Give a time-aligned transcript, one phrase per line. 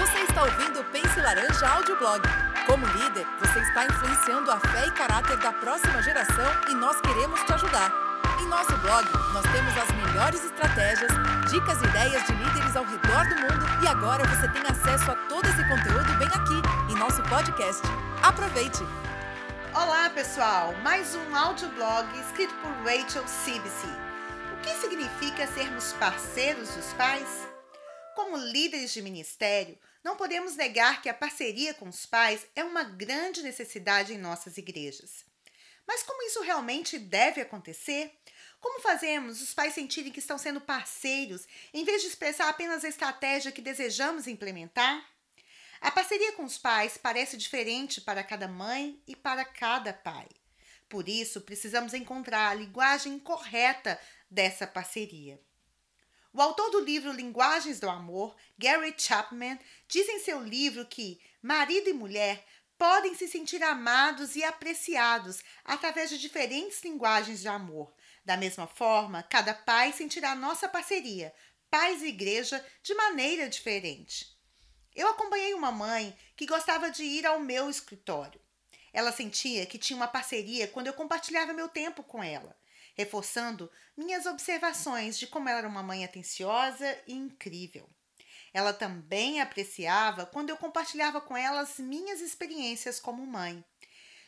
[0.00, 2.22] Você está ouvindo o Pense Laranja Audioblog.
[2.66, 7.38] Como líder, você está influenciando a fé e caráter da próxima geração e nós queremos
[7.42, 7.92] te ajudar.
[8.40, 11.10] Em nosso blog, nós temos as melhores estratégias,
[11.50, 15.16] dicas e ideias de líderes ao redor do mundo e agora você tem acesso a
[15.28, 17.82] todo esse conteúdo bem aqui em nosso podcast.
[18.22, 18.82] Aproveite!
[19.74, 20.74] Olá, pessoal!
[20.82, 23.86] Mais um audioblog escrito por Rachel CBC.
[24.54, 27.50] O que significa sermos parceiros dos pais?
[28.16, 32.82] Como líderes de ministério, não podemos negar que a parceria com os pais é uma
[32.82, 35.24] grande necessidade em nossas igrejas.
[35.86, 38.12] Mas como isso realmente deve acontecer?
[38.60, 42.88] Como fazemos os pais sentirem que estão sendo parceiros em vez de expressar apenas a
[42.88, 45.04] estratégia que desejamos implementar?
[45.80, 50.28] A parceria com os pais parece diferente para cada mãe e para cada pai.
[50.88, 53.98] Por isso, precisamos encontrar a linguagem correta
[54.30, 55.40] dessa parceria.
[56.32, 61.90] O autor do livro Linguagens do Amor, Gary Chapman, diz em seu livro que marido
[61.90, 62.46] e mulher
[62.78, 67.92] podem se sentir amados e apreciados através de diferentes linguagens de amor.
[68.24, 71.34] Da mesma forma, cada pai sentirá nossa parceria,
[71.68, 74.38] pais e igreja, de maneira diferente.
[74.94, 78.40] Eu acompanhei uma mãe que gostava de ir ao meu escritório.
[78.92, 82.56] Ela sentia que tinha uma parceria quando eu compartilhava meu tempo com ela,
[83.00, 87.88] reforçando minhas observações de como ela era uma mãe atenciosa e incrível.
[88.52, 93.64] Ela também apreciava quando eu compartilhava com ela as minhas experiências como mãe.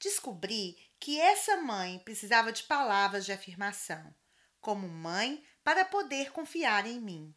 [0.00, 4.14] Descobri que essa mãe precisava de palavras de afirmação,
[4.60, 7.34] como mãe, para poder confiar em mim.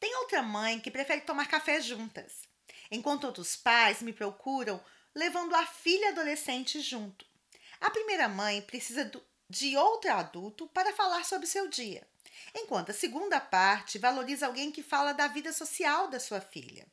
[0.00, 2.42] Tem outra mãe que prefere tomar café juntas,
[2.90, 4.82] enquanto outros pais me procuram
[5.14, 7.26] levando a filha adolescente junto.
[7.80, 12.06] A primeira mãe precisa do, de outro adulto para falar sobre seu dia,
[12.54, 16.86] enquanto a segunda parte valoriza alguém que fala da vida social da sua filha.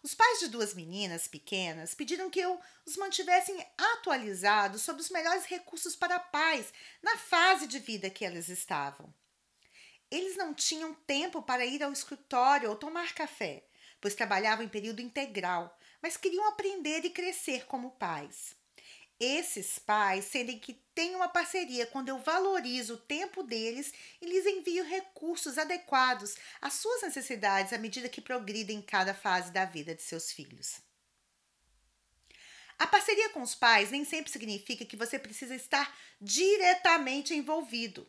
[0.00, 5.44] Os pais de duas meninas pequenas pediram que eu os mantivessem atualizados sobre os melhores
[5.44, 6.72] recursos para pais
[7.02, 9.12] na fase de vida que elas estavam.
[10.08, 13.64] Eles não tinham tempo para ir ao escritório ou tomar café,
[14.00, 18.54] pois trabalhavam em período integral, mas queriam aprender e crescer como pais.
[19.20, 24.44] Esses pais sentem que têm uma parceria quando eu valorizo o tempo deles e lhes
[24.46, 29.94] envio recursos adequados às suas necessidades à medida que progridem em cada fase da vida
[29.94, 30.80] de seus filhos.
[32.78, 38.04] A parceria com os pais nem sempre significa que você precisa estar diretamente envolvido.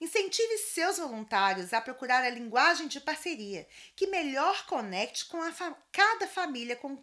[0.00, 3.66] Incentive seus voluntários a procurar a linguagem de parceria
[3.96, 7.02] que melhor conecte com fa cada família com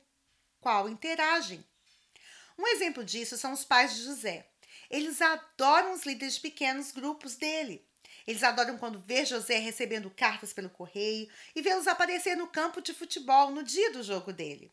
[0.62, 1.66] qual interagem.
[2.58, 4.48] Um exemplo disso são os pais de José.
[4.90, 7.86] Eles adoram os líderes de pequenos grupos dele.
[8.26, 12.94] Eles adoram quando vê José recebendo cartas pelo correio e vê-los aparecer no campo de
[12.94, 14.72] futebol no dia do jogo dele.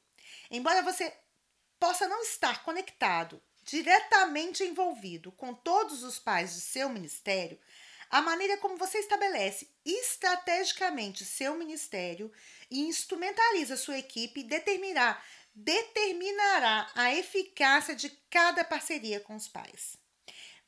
[0.51, 1.13] Embora você
[1.79, 7.59] possa não estar conectado, diretamente envolvido com todos os pais de seu ministério,
[8.11, 12.33] a maneira como você estabelece estrategicamente seu ministério
[12.69, 15.23] e instrumentaliza sua equipe determinará,
[15.55, 19.99] determinará a eficácia de cada parceria com os pais.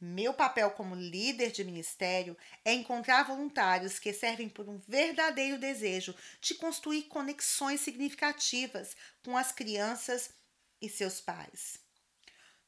[0.05, 6.13] Meu papel como líder de ministério é encontrar voluntários que servem por um verdadeiro desejo
[6.41, 10.31] de construir conexões significativas com as crianças
[10.81, 11.79] e seus pais.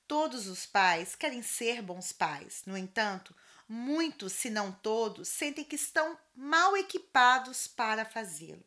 [0.07, 3.35] Todos os pais querem ser bons pais, no entanto,
[3.69, 8.65] muitos, se não todos, sentem que estão mal equipados para fazê-lo.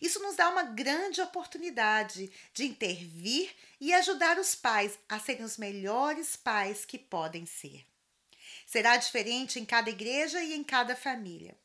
[0.00, 5.56] Isso nos dá uma grande oportunidade de intervir e ajudar os pais a serem os
[5.56, 7.84] melhores pais que podem ser.
[8.66, 11.56] Será diferente em cada igreja e em cada família.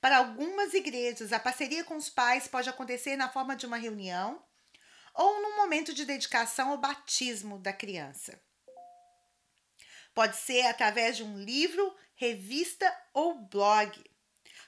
[0.00, 4.42] Para algumas igrejas, a parceria com os pais pode acontecer na forma de uma reunião
[5.14, 8.40] ou num momento de dedicação ao batismo da criança.
[10.14, 14.04] Pode ser através de um livro, revista ou blog.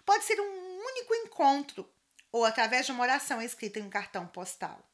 [0.04, 1.88] Pode ser um único encontro
[2.32, 4.86] ou através de uma oração escrita em um cartão postal.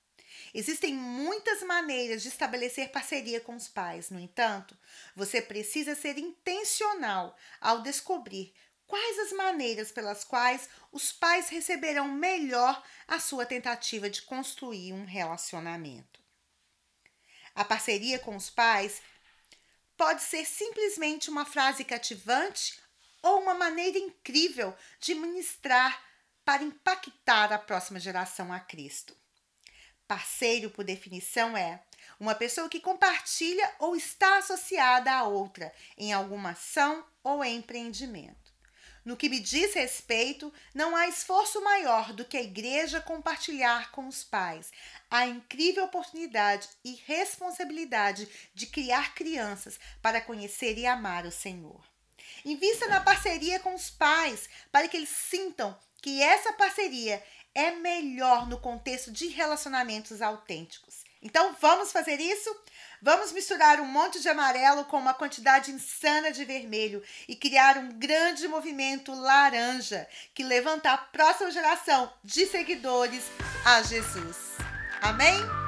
[0.55, 4.77] Existem muitas maneiras de estabelecer parceria com os pais, no entanto,
[5.15, 8.55] você precisa ser intencional ao descobrir
[8.87, 15.05] quais as maneiras pelas quais os pais receberão melhor a sua tentativa de construir um
[15.05, 16.21] relacionamento.
[17.55, 19.00] A parceria com os pais
[19.97, 22.79] pode ser simplesmente uma frase cativante
[23.23, 26.06] ou uma maneira incrível de ministrar
[26.46, 29.16] para impactar a próxima geração a Cristo.
[30.06, 31.82] Parceiro, por definição, é
[32.20, 38.54] uma pessoa que compartilha ou está associada a outra em alguma ação ou empreendimento.
[39.04, 44.06] No que me diz respeito, não há esforço maior do que a igreja compartilhar com
[44.06, 44.70] os pais
[45.10, 51.95] a incrível oportunidade e responsabilidade de criar crianças para conhecer e amar o Senhor.
[52.44, 57.23] Invista na parceria com os pais para que eles sintam que essa parceria
[57.55, 61.05] é melhor no contexto de relacionamentos autênticos.
[61.23, 62.55] Então vamos fazer isso?
[63.02, 67.90] Vamos misturar um monte de amarelo com uma quantidade insana de vermelho e criar um
[67.99, 73.25] grande movimento laranja que levanta a próxima geração de seguidores
[73.64, 74.37] a Jesus.
[75.00, 75.66] Amém?